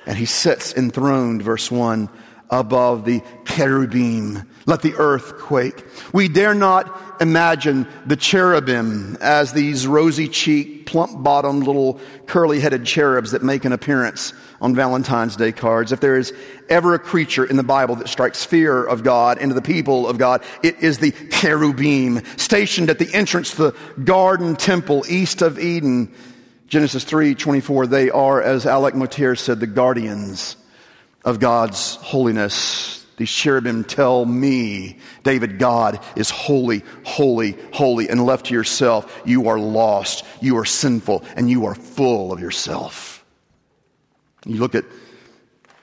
[0.06, 2.08] and he sits enthroned, verse 1,
[2.52, 4.48] above the cherubim.
[4.66, 5.84] Let the earth quake.
[6.12, 12.84] We dare not imagine the cherubim as these rosy cheeked, plump bottomed, little curly headed
[12.84, 15.92] cherubs that make an appearance on Valentine's Day cards.
[15.92, 16.32] If there is
[16.68, 20.18] ever a creature in the Bible that strikes fear of God into the people of
[20.18, 25.58] God, it is the cherubim stationed at the entrance to the garden temple east of
[25.58, 26.12] Eden
[26.72, 30.56] Genesis 3 24, they are, as Alec Motyer said, the guardians
[31.22, 33.04] of God's holiness.
[33.18, 39.50] These cherubim tell me, David, God is holy, holy, holy, and left to yourself, you
[39.50, 43.22] are lost, you are sinful, and you are full of yourself.
[44.46, 44.86] You look at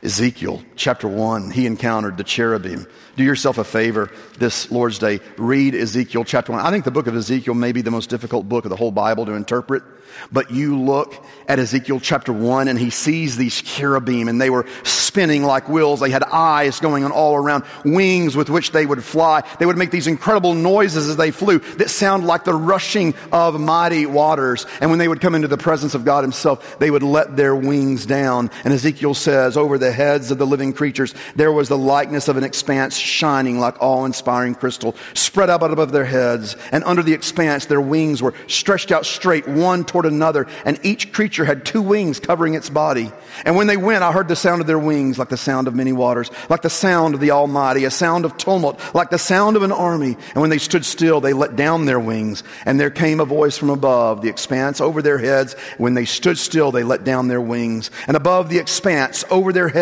[0.02, 2.88] Ezekiel chapter 1, he encountered the cherubim.
[3.18, 5.20] Do yourself a favor this Lord's Day.
[5.38, 6.62] Read Ezekiel chapter 1.
[6.66, 8.92] I think the book of Ezekiel may be the most difficult book of the whole
[8.92, 9.84] Bible to interpret.
[10.32, 11.14] But you look
[11.48, 16.00] at Ezekiel chapter 1 and he sees these cherubim and they were spinning like wheels.
[16.00, 19.44] They had eyes going on all around, wings with which they would fly.
[19.60, 23.60] They would make these incredible noises as they flew that sound like the rushing of
[23.60, 24.66] mighty waters.
[24.82, 27.56] And when they would come into the presence of God himself, they would let their
[27.56, 28.50] wings down.
[28.64, 32.38] And Ezekiel says, over the heads of the living creatures, there was the likeness of
[32.38, 36.56] an expanse shining like awe-inspiring crystal, spread out above their heads.
[36.72, 41.12] And under the expanse, their wings were stretched out straight, one toward another, and each
[41.12, 43.12] creature had two wings covering its body.
[43.46, 45.74] And when they went, I heard the sound of their wings like the sound of
[45.74, 49.56] many waters, like the sound of the Almighty, a sound of tumult, like the sound
[49.56, 50.18] of an army.
[50.34, 53.58] And when they stood still, they let down their wings, and there came a voice
[53.58, 55.56] from above, the expanse over their heads.
[55.80, 57.90] When they stood still, they let down their wings.
[58.06, 59.79] And above the expanse over their heads,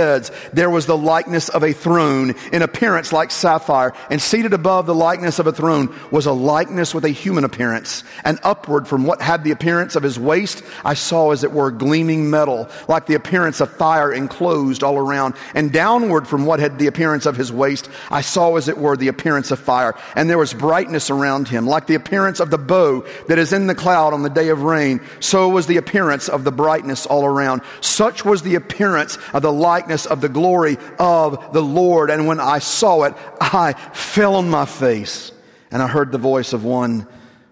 [0.53, 4.95] there was the likeness of a throne in appearance like sapphire, and seated above the
[4.95, 8.03] likeness of a throne was a likeness with a human appearance.
[8.23, 11.71] And upward from what had the appearance of his waist, I saw as it were
[11.71, 15.35] gleaming metal, like the appearance of fire enclosed all around.
[15.53, 18.97] And downward from what had the appearance of his waist, I saw as it were
[18.97, 19.95] the appearance of fire.
[20.15, 23.67] And there was brightness around him, like the appearance of the bow that is in
[23.67, 25.01] the cloud on the day of rain.
[25.19, 27.61] So was the appearance of the brightness all around.
[27.81, 32.09] Such was the appearance of the like, brightness of the glory of the Lord.
[32.09, 35.31] And when I saw it, I fell on my face
[35.71, 37.07] and I heard the voice of one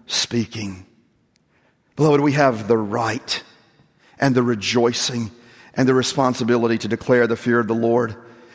[0.06, 0.84] speaking.
[1.96, 3.42] Beloved, we have the right
[4.20, 5.30] and the rejoicing
[5.72, 8.14] and the responsibility to declare the fear of the Lord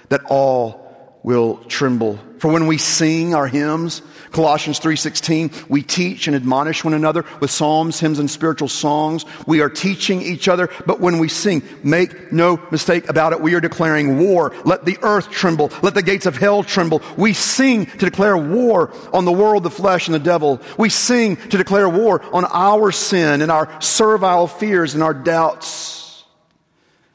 [0.09, 2.19] that all will tremble.
[2.37, 7.51] For when we sing our hymns, Colossians 3:16, we teach and admonish one another with
[7.51, 9.25] psalms, hymns and spiritual songs.
[9.45, 13.53] We are teaching each other, but when we sing, make no mistake about it, we
[13.55, 14.53] are declaring war.
[14.63, 17.01] Let the earth tremble, let the gates of hell tremble.
[17.17, 20.61] We sing to declare war on the world, the flesh and the devil.
[20.77, 26.23] We sing to declare war on our sin and our servile fears and our doubts.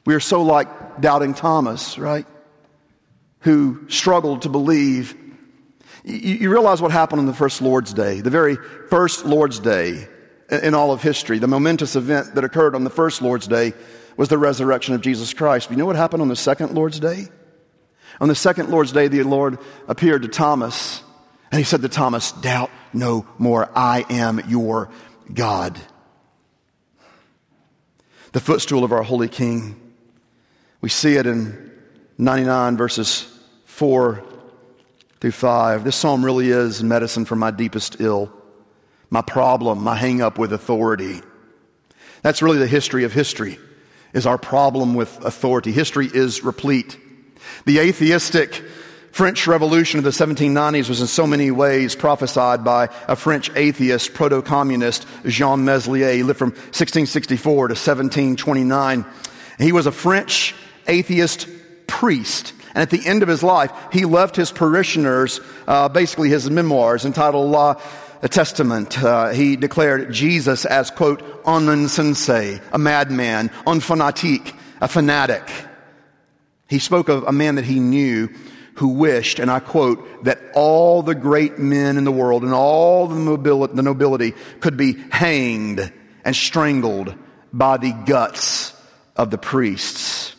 [0.05, 2.26] We are so like doubting Thomas, right?
[3.40, 5.16] Who struggled to believe
[6.07, 8.57] you, you realize what happened on the first Lord's Day, the very
[8.88, 10.09] first Lord's Day
[10.49, 11.38] in all of history.
[11.38, 13.75] The momentous event that occurred on the first Lord's Day
[14.16, 15.69] was the resurrection of Jesus Christ.
[15.69, 17.27] But you know what happened on the second Lord's Day?
[18.21, 21.03] On the second Lord's Day, the Lord appeared to Thomas,
[21.51, 23.69] and he said to Thomas, Doubt no more.
[23.75, 24.90] I am your
[25.35, 25.79] God.
[28.31, 29.75] The footstool of our holy King.
[30.81, 31.73] We see it in
[32.16, 33.27] 99 verses
[33.64, 34.23] 4
[35.20, 35.85] through 5.
[35.85, 38.33] This psalm really is medicine for my deepest ill,
[39.11, 41.20] my problem, my hang up with authority.
[42.22, 43.59] That's really the history of history,
[44.12, 45.72] is our problem with authority.
[45.72, 46.98] History is replete.
[47.64, 48.64] The atheistic
[49.12, 54.12] French Revolution of the 1790s was in so many ways prophesied by a French atheist,
[54.12, 56.12] proto-communist, Jean Meslier.
[56.12, 59.07] He lived from 1664 to 1729.
[59.59, 60.55] He was a French
[60.87, 61.48] atheist
[61.87, 66.51] priest and at the end of his life, he left his parishioners uh, basically his
[66.51, 67.81] memoirs entitled La
[68.29, 69.03] Testament.
[69.03, 75.43] Uh, he declared Jesus as, quote, un insensé, a madman, un fanatique, a fanatic.
[76.69, 78.29] He spoke of a man that he knew
[78.75, 83.07] who wished, and I quote, that all the great men in the world and all
[83.07, 85.91] the the nobility could be hanged
[86.27, 87.15] and strangled
[87.55, 88.75] by the guts
[89.17, 90.37] of the priests.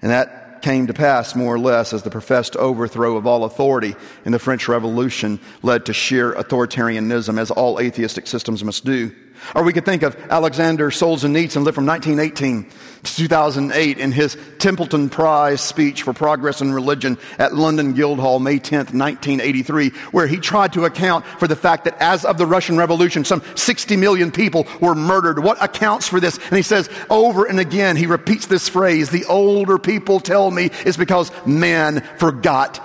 [0.00, 3.94] And that came to pass more or less as the professed overthrow of all authority
[4.24, 9.14] in the French Revolution led to sheer authoritarianism, as all atheistic systems must do.
[9.54, 12.70] Or we could think of Alexander Solzhenitsyn, lived from 1918
[13.02, 18.58] to 2008, in his Templeton Prize speech for Progress in Religion at London Guildhall, May
[18.58, 22.76] 10th, 1983, where he tried to account for the fact that as of the Russian
[22.76, 25.42] Revolution, some 60 million people were murdered.
[25.42, 26.38] What accounts for this?
[26.38, 30.70] And he says over and again, he repeats this phrase, the older people tell me
[30.86, 32.80] is because man forgot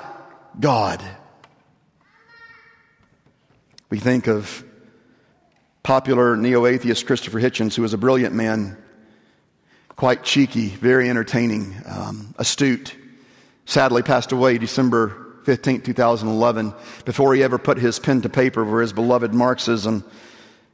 [0.60, 1.04] God.
[3.90, 4.66] We think of
[5.88, 8.76] popular neo atheist Christopher Hitchens, who was a brilliant man,
[9.96, 12.94] quite cheeky, very entertaining, um, astute,
[13.64, 16.74] sadly passed away December 15, 2011.
[17.06, 20.04] Before he ever put his pen to paper for his beloved Marxism,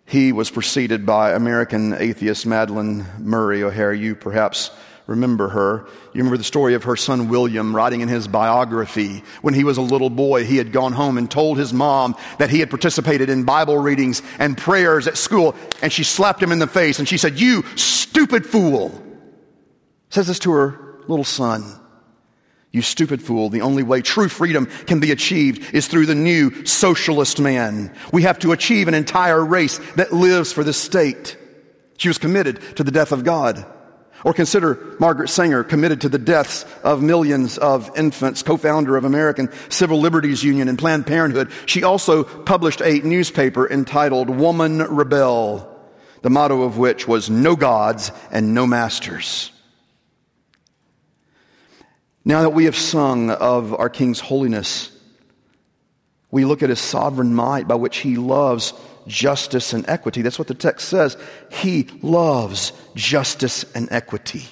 [0.08, 3.94] he was preceded by American atheist Madalyn Murray O'Hair.
[3.94, 4.72] You perhaps
[5.08, 5.86] remember her.
[6.14, 9.24] You remember the story of her son William writing in his biography.
[9.42, 12.50] When he was a little boy, he had gone home and told his mom that
[12.50, 16.60] he had participated in Bible readings and prayers at school, and she slapped him in
[16.60, 19.02] the face and she said, You stupid fool!
[20.10, 21.80] Says this to her little son.
[22.72, 26.66] You stupid fool, the only way true freedom can be achieved is through the new
[26.66, 27.96] socialist man.
[28.12, 31.38] We have to achieve an entire race that lives for the state.
[31.98, 33.64] She was committed to the death of God.
[34.24, 39.50] Or consider Margaret Sanger, committed to the deaths of millions of infants, co-founder of American
[39.70, 41.52] Civil Liberties Union and Planned Parenthood.
[41.66, 45.70] She also published a newspaper entitled Woman Rebel,
[46.22, 49.52] the motto of which was no gods and no masters.
[52.24, 54.90] Now that we have sung of our King's holiness,
[56.32, 58.74] we look at his sovereign might by which he loves
[59.08, 60.22] justice and equity.
[60.22, 61.18] That's what the text says.
[61.52, 64.46] He loves justice and equity.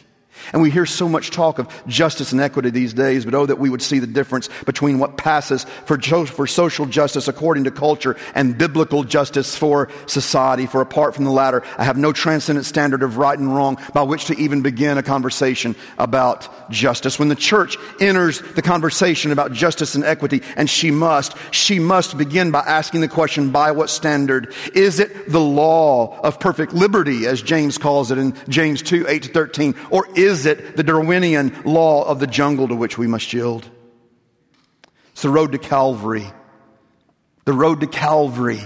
[0.54, 3.60] And we hear so much talk of justice and equity these days, but oh, that
[3.60, 8.18] we would see the difference between what passes for, for social justice according to culture
[8.36, 10.66] and biblical justice for society.
[10.66, 14.04] For apart from the latter, I have no transcendent standard of right and wrong by
[14.04, 17.20] which to even begin a conversation about justice.
[17.20, 22.18] When the church enters the conversation about justice and equity, and she must, she must
[22.18, 24.54] begin by asking the question, by what standard?
[24.74, 29.24] Is it the law of perfect liberty, as James calls it in James 2, 8
[29.24, 33.06] to 13, or is is it the Darwinian law of the jungle to which we
[33.06, 33.70] must yield?
[35.12, 36.26] It's the road to Calvary.
[37.46, 38.62] The road to Calvary.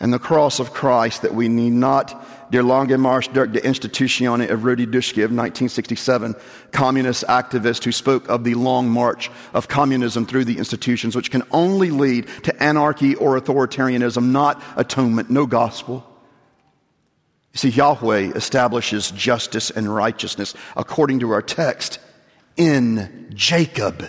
[0.00, 4.50] and the cross of Christ that we need not Der lange Marsch durch die Institutionen
[4.50, 6.34] of Rudi Dutschke of 1967,
[6.72, 11.44] communist activist who spoke of the long march of communism through the institutions, which can
[11.52, 16.04] only lead to anarchy or authoritarianism, not atonement, no gospel.
[17.52, 21.98] You see, Yahweh establishes justice and righteousness according to our text
[22.56, 24.08] in Jacob.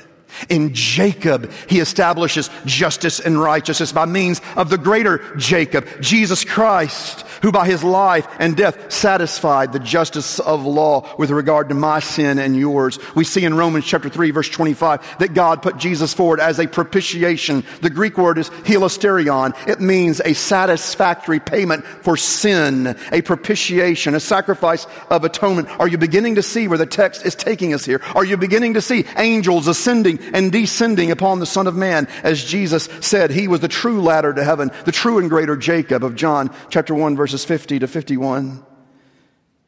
[0.49, 7.21] In Jacob, he establishes justice and righteousness by means of the greater Jacob, Jesus Christ,
[7.41, 11.99] who by his life and death satisfied the justice of law with regard to my
[11.99, 12.99] sin and yours.
[13.15, 16.67] We see in Romans chapter 3 verse 25 that God put Jesus forward as a
[16.67, 17.63] propitiation.
[17.81, 19.55] The Greek word is hilasterion.
[19.67, 25.69] It means a satisfactory payment for sin, a propitiation, a sacrifice of atonement.
[25.79, 28.01] Are you beginning to see where the text is taking us here?
[28.15, 32.07] Are you beginning to see angels ascending and descending upon the Son of Man.
[32.23, 36.03] As Jesus said, He was the true ladder to heaven, the true and greater Jacob
[36.03, 38.65] of John chapter 1 verses 50 to 51.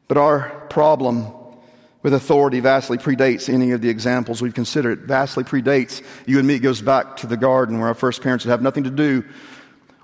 [0.08, 1.32] But our problem
[2.02, 5.00] with authority vastly predates any of the examples we've considered.
[5.00, 6.56] It vastly predates you and me.
[6.56, 9.24] It goes back to the garden where our first parents would have nothing to do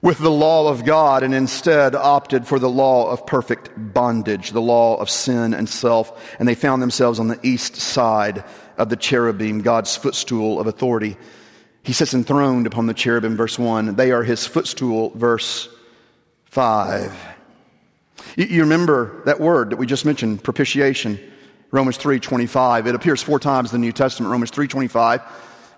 [0.03, 4.61] with the law of God and instead opted for the law of perfect bondage, the
[4.63, 6.35] law of sin and self.
[6.39, 8.45] And they found themselves on the east side
[8.81, 11.17] of the cherubim, God's footstool of authority.
[11.83, 13.95] He sits enthroned upon the cherubim, verse 1.
[13.95, 15.69] They are his footstool, verse
[16.47, 17.15] 5.
[18.37, 21.21] You remember that word that we just mentioned, propitiation,
[21.71, 22.87] Romans 3.25.
[22.87, 25.21] It appears four times in the New Testament, Romans 3.25,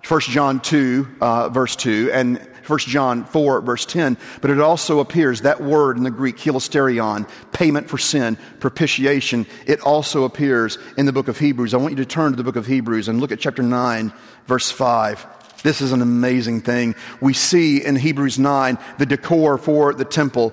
[0.09, 5.01] 1 John 2, uh, verse 2, and 1 John 4, verse 10, but it also
[5.01, 11.07] appears, that word in the Greek, hilasterion, payment for sin, propitiation, it also appears in
[11.07, 11.75] the book of Hebrews.
[11.75, 14.13] I want you to turn to the book of Hebrews and look at chapter 9,
[14.47, 15.27] verse 5.
[15.63, 16.95] This is an amazing thing.
[17.21, 20.53] We see in Hebrews 9 the decor for the temple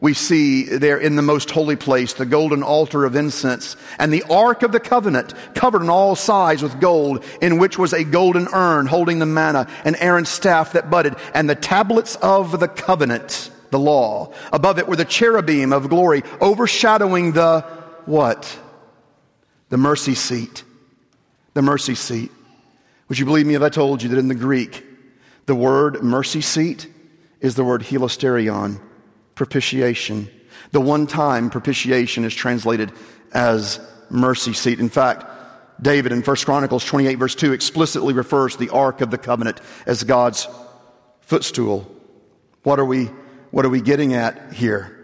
[0.00, 4.22] we see there in the most holy place the golden altar of incense and the
[4.30, 8.46] ark of the covenant covered on all sides with gold in which was a golden
[8.52, 13.50] urn holding the manna and Aaron's staff that budded and the tablets of the covenant,
[13.70, 14.32] the law.
[14.52, 17.60] Above it were the cherubim of glory overshadowing the
[18.06, 18.58] what?
[19.68, 20.62] The mercy seat.
[21.54, 22.30] The mercy seat.
[23.08, 24.84] Would you believe me if I told you that in the Greek,
[25.46, 26.86] the word mercy seat
[27.40, 28.80] is the word hilasterion
[29.38, 30.28] propitiation.
[30.72, 32.92] The one time propitiation is translated
[33.32, 34.80] as mercy seat.
[34.80, 35.24] In fact,
[35.80, 39.60] David in 1 Chronicles 28 verse 2 explicitly refers to the Ark of the Covenant
[39.86, 40.48] as God's
[41.20, 41.86] footstool.
[42.64, 43.04] What are we,
[43.52, 44.94] what are we getting at here?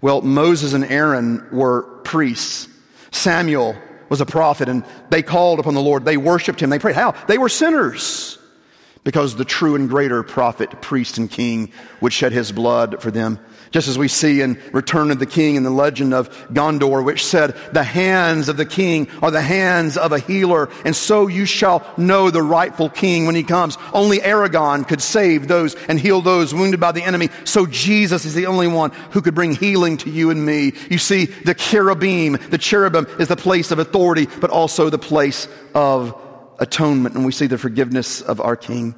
[0.00, 2.68] Well, Moses and Aaron were priests.
[3.12, 3.76] Samuel
[4.08, 6.04] was a prophet and they called upon the Lord.
[6.04, 6.70] They worshiped him.
[6.70, 6.96] They prayed.
[6.96, 7.12] How?
[7.28, 8.36] They were sinners
[9.04, 11.70] because the true and greater prophet, priest, and king
[12.00, 13.38] would shed his blood for them.
[13.70, 17.24] Just as we see in Return of the King in the legend of Gondor, which
[17.24, 21.44] said, the hands of the king are the hands of a healer, and so you
[21.44, 23.76] shall know the rightful king when he comes.
[23.92, 27.28] Only Aragorn could save those and heal those wounded by the enemy.
[27.44, 30.72] So Jesus is the only one who could bring healing to you and me.
[30.90, 35.48] You see, the cherubim, the cherubim is the place of authority, but also the place
[35.74, 36.18] of
[36.58, 37.14] atonement.
[37.14, 38.94] And we see the forgiveness of our king.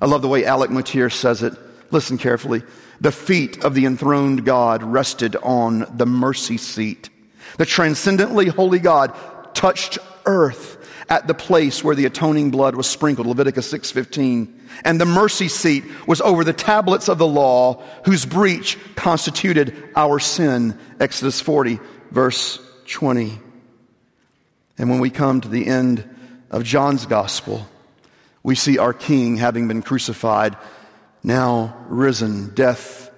[0.00, 1.54] I love the way Alec Motyer says it.
[1.90, 2.62] Listen carefully.
[3.00, 7.10] The feet of the enthroned God rested on the mercy seat.
[7.58, 9.14] The transcendently holy God
[9.54, 10.76] touched earth
[11.08, 14.52] at the place where the atoning blood was sprinkled, Leviticus 6:15.
[14.84, 20.18] And the mercy seat was over the tablets of the law whose breach constituted our
[20.18, 21.78] sin, Exodus 40
[22.10, 23.38] verse 20.
[24.78, 26.04] And when we come to the end
[26.50, 27.66] of John's gospel,
[28.42, 30.56] we see our king having been crucified
[31.26, 33.10] now risen, death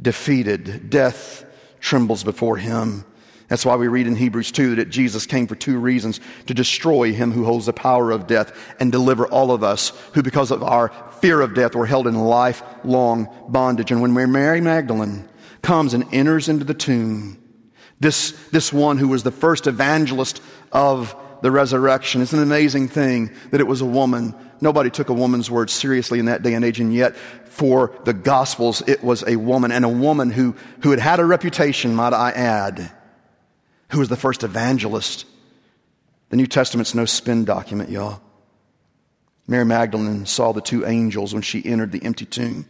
[0.00, 1.44] defeated, death
[1.80, 3.04] trembles before him.
[3.48, 7.12] That's why we read in Hebrews 2 that Jesus came for two reasons to destroy
[7.12, 10.62] him who holds the power of death and deliver all of us who, because of
[10.62, 13.90] our fear of death, were held in lifelong bondage.
[13.90, 15.28] And when Mary Magdalene
[15.60, 17.42] comes and enters into the tomb,
[17.98, 23.32] this, this one who was the first evangelist of the resurrection, it's an amazing thing
[23.50, 26.64] that it was a woman Nobody took a woman's word seriously in that day and
[26.64, 30.90] age, and yet for the Gospels, it was a woman, and a woman who, who
[30.90, 32.90] had had a reputation, might I add,
[33.90, 35.24] who was the first evangelist.
[36.28, 38.20] The New Testament's no spin document, y'all.
[39.48, 42.66] Mary Magdalene saw the two angels when she entered the empty tomb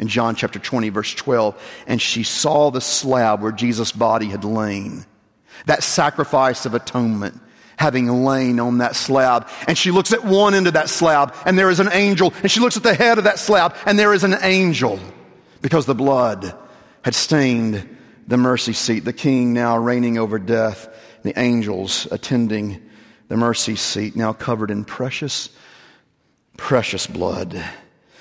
[0.00, 4.44] in John chapter 20, verse 12, and she saw the slab where Jesus' body had
[4.44, 5.04] lain.
[5.66, 7.40] That sacrifice of atonement
[7.80, 9.48] having lain on that slab.
[9.66, 12.34] And she looks at one end of that slab and there is an angel.
[12.42, 15.00] And she looks at the head of that slab and there is an angel
[15.62, 16.54] because the blood
[17.02, 22.82] had stained the mercy seat, the king now reigning over death, the angels attending
[23.28, 25.48] the mercy seat, now covered in precious,
[26.58, 27.64] precious blood.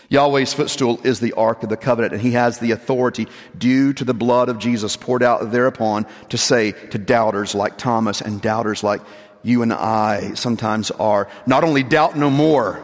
[0.08, 4.04] Yahweh's footstool is the Ark of the Covenant, and he has the authority due to
[4.04, 8.84] the blood of Jesus poured out thereupon to say to doubters like Thomas and doubters
[8.84, 9.02] like
[9.44, 12.84] you and I sometimes are, not only doubt no more,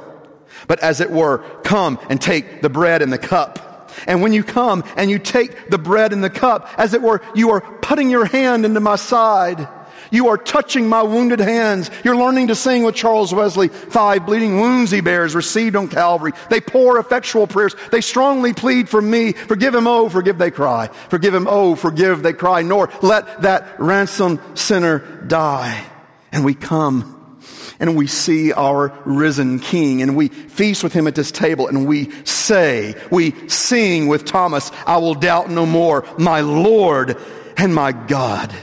[0.68, 3.92] but as it were, come and take the bread and the cup.
[4.08, 7.22] And when you come and you take the bread and the cup, as it were,
[7.34, 9.68] you are putting your hand into my side
[10.12, 11.90] you are touching my wounded hands.
[12.04, 13.68] You're learning to sing with Charles Wesley.
[13.68, 16.32] Five bleeding wounds he bears, received on Calvary.
[16.50, 17.76] They pour effectual prayers.
[17.92, 19.34] They strongly plead for me.
[19.34, 20.88] Forgive him, oh, forgive, they cry.
[21.10, 22.62] Forgive him, oh, forgive, they cry.
[22.62, 25.86] Nor let that ransomed sinner die.
[26.36, 27.40] And we come
[27.80, 31.88] and we see our risen King and we feast with him at this table and
[31.88, 37.18] we say, we sing with Thomas, I will doubt no more, my Lord
[37.56, 38.54] and my God.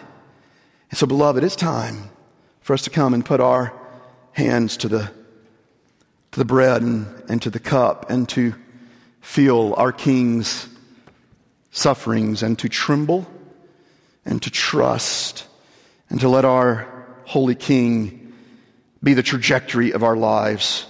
[0.91, 2.11] And so, beloved, it's time
[2.61, 3.73] for us to come and put our
[4.33, 5.11] hands to the,
[6.33, 8.55] to the bread and, and to the cup and to
[9.23, 10.69] feel our King's
[11.71, 13.27] sufferings and to tremble
[14.27, 15.47] and to trust
[16.11, 16.92] and to let our
[17.27, 18.33] Holy King
[19.03, 20.87] be the trajectory of our lives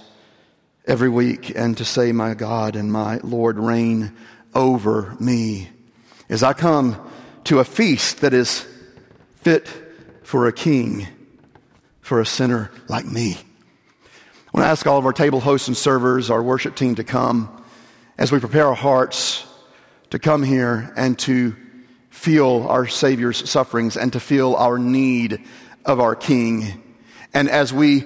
[0.85, 4.13] every week and to say, My God and my Lord, reign
[4.53, 5.69] over me.
[6.29, 7.09] As I come
[7.45, 8.65] to a feast that is
[9.35, 9.67] fit
[10.23, 11.07] for a king,
[12.01, 13.31] for a sinner like me.
[13.33, 17.03] I want to ask all of our table hosts and servers, our worship team to
[17.03, 17.63] come
[18.17, 19.45] as we prepare our hearts
[20.11, 21.55] to come here and to
[22.11, 25.43] feel our Savior's sufferings and to feel our need
[25.85, 26.81] of our King.
[27.33, 28.05] And as we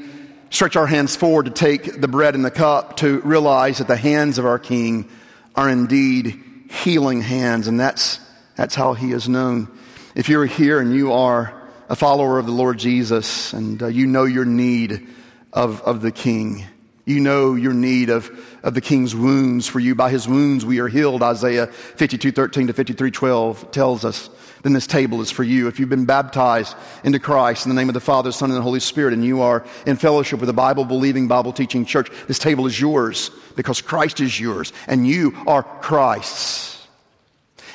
[0.50, 3.98] stretch our hands forward to take the bread and the cup, to realize that the
[3.98, 5.10] hands of our King
[5.56, 8.20] are indeed healing hands, and that's,
[8.56, 9.68] that's how He is known.
[10.16, 11.54] If you're here and you are
[11.90, 15.08] a follower of the Lord Jesus and uh, you know your need
[15.54, 16.66] of, of the King.
[17.06, 18.30] You know your need of,
[18.64, 19.96] of the King's wounds for you.
[19.96, 24.30] By his wounds we are healed, Isaiah 52, 13 to 53, 12 tells us.
[24.68, 25.70] Then this table is for you.
[25.70, 28.62] If you've been baptized into Christ in the name of the Father, Son, and the
[28.62, 32.38] Holy Spirit, and you are in fellowship with a Bible believing, Bible teaching church, this
[32.38, 36.86] table is yours because Christ is yours and you are Christ's.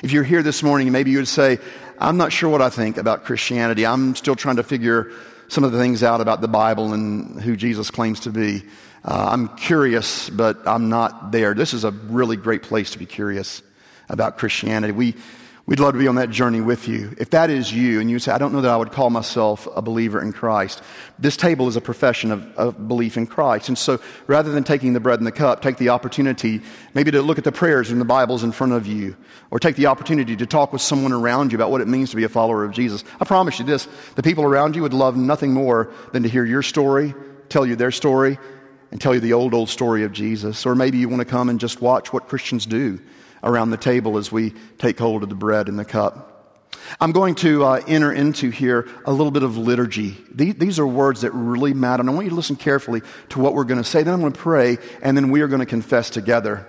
[0.02, 1.60] If you're here this morning, maybe you would say,
[1.98, 3.86] I'm not sure what I think about Christianity.
[3.86, 5.12] I'm still trying to figure
[5.48, 8.64] some of the things out about the Bible and who Jesus claims to be.
[9.02, 11.54] Uh, I'm curious, but I'm not there.
[11.54, 13.62] This is a really great place to be curious
[14.10, 14.92] about Christianity.
[14.92, 15.14] We,
[15.64, 17.14] We'd love to be on that journey with you.
[17.18, 19.68] If that is you and you say, I don't know that I would call myself
[19.76, 20.82] a believer in Christ,
[21.20, 23.68] this table is a profession of, of, belief in Christ.
[23.68, 26.62] And so rather than taking the bread and the cup, take the opportunity
[26.94, 29.16] maybe to look at the prayers in the Bibles in front of you,
[29.52, 32.16] or take the opportunity to talk with someone around you about what it means to
[32.16, 33.04] be a follower of Jesus.
[33.20, 33.86] I promise you this
[34.16, 37.14] the people around you would love nothing more than to hear your story,
[37.48, 38.36] tell you their story,
[38.90, 40.66] and tell you the old, old story of Jesus.
[40.66, 43.00] Or maybe you want to come and just watch what Christians do
[43.42, 46.32] around the table as we take hold of the bread and the cup.
[47.00, 50.16] I'm going to uh, enter into here a little bit of liturgy.
[50.34, 53.40] These, these, are words that really matter, and I want you to listen carefully to
[53.40, 54.02] what we're going to say.
[54.02, 56.66] Then I'm going to pray, and then we are going to confess together.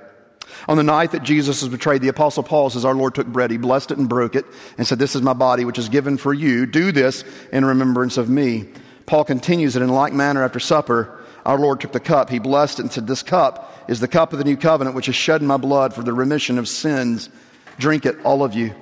[0.67, 3.51] On the night that Jesus was betrayed, the Apostle Paul says, Our Lord took bread,
[3.51, 4.45] he blessed it and broke it,
[4.77, 6.65] and said, This is my body, which is given for you.
[6.65, 8.69] Do this in remembrance of me.
[9.05, 12.79] Paul continues that in like manner after supper, our Lord took the cup, he blessed
[12.79, 15.41] it, and said, This cup is the cup of the new covenant, which is shed
[15.41, 17.29] in my blood for the remission of sins.
[17.77, 18.73] Drink it, all of you.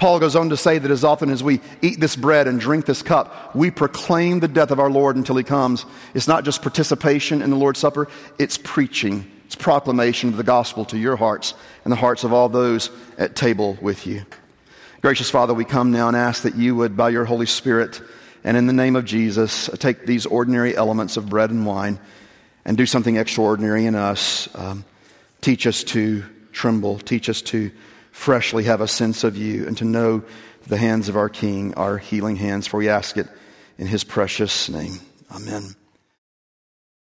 [0.00, 2.86] Paul goes on to say that as often as we eat this bread and drink
[2.86, 5.84] this cup, we proclaim the death of our Lord until he comes.
[6.14, 8.08] It's not just participation in the Lord's Supper,
[8.38, 11.52] it's preaching, it's proclamation of the gospel to your hearts
[11.84, 14.24] and the hearts of all those at table with you.
[15.02, 18.00] Gracious Father, we come now and ask that you would, by your Holy Spirit
[18.44, 21.98] and in the name of Jesus, take these ordinary elements of bread and wine
[22.64, 24.48] and do something extraordinary in us.
[24.54, 24.84] Um,
[25.40, 26.98] teach us to tremble.
[26.98, 27.70] Teach us to
[28.12, 30.22] freshly have a sense of you and to know
[30.66, 33.28] the hands of our King our healing hands, for we ask it
[33.78, 35.00] in his precious name.
[35.34, 35.74] Amen.